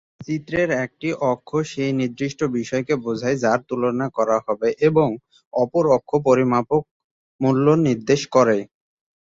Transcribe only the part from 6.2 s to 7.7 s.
পরিমাপক মূল্য